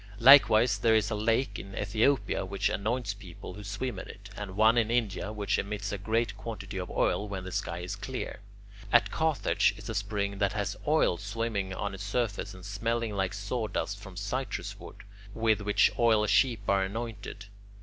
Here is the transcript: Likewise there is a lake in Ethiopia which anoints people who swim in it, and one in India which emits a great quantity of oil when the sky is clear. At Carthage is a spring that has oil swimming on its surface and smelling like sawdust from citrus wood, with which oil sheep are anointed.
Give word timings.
Likewise 0.17 0.79
there 0.79 0.95
is 0.95 1.11
a 1.11 1.15
lake 1.15 1.59
in 1.59 1.75
Ethiopia 1.77 2.43
which 2.43 2.69
anoints 2.69 3.13
people 3.13 3.53
who 3.53 3.63
swim 3.63 3.99
in 3.99 4.07
it, 4.07 4.31
and 4.35 4.55
one 4.57 4.75
in 4.75 4.89
India 4.89 5.31
which 5.31 5.59
emits 5.59 5.91
a 5.91 5.97
great 5.99 6.35
quantity 6.35 6.77
of 6.79 6.89
oil 6.89 7.27
when 7.29 7.43
the 7.43 7.51
sky 7.51 7.77
is 7.81 7.95
clear. 7.95 8.39
At 8.91 9.11
Carthage 9.11 9.75
is 9.77 9.89
a 9.89 9.93
spring 9.93 10.39
that 10.39 10.53
has 10.53 10.75
oil 10.87 11.19
swimming 11.19 11.71
on 11.75 11.93
its 11.93 12.03
surface 12.03 12.55
and 12.55 12.65
smelling 12.65 13.13
like 13.15 13.35
sawdust 13.35 13.99
from 13.99 14.17
citrus 14.17 14.79
wood, 14.79 15.03
with 15.35 15.61
which 15.61 15.91
oil 15.99 16.25
sheep 16.25 16.61
are 16.67 16.81
anointed. 16.81 17.45